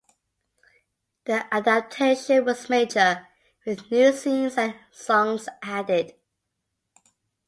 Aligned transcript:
The 1.25 1.45
adaptation 1.53 2.43
was 2.43 2.67
major, 2.71 3.27
with 3.67 3.91
new 3.91 4.11
scenes 4.11 4.57
and 4.57 4.73
songs 4.89 5.47
added. 5.61 6.15